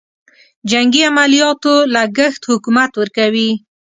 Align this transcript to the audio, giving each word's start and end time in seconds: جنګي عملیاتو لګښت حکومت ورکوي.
جنګي 0.69 1.01
عملیاتو 1.09 1.73
لګښت 1.93 2.41
حکومت 2.51 2.91
ورکوي. 2.95 3.49